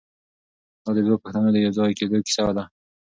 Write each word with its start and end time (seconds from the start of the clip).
دا 0.83 0.89
د 0.95 0.99
دوو 1.05 1.21
پښتنو 1.23 1.49
د 1.53 1.57
یو 1.65 1.71
ځای 1.77 1.91
کېدو 1.99 2.17
کیسه 2.25 2.41
وه. 2.47 2.63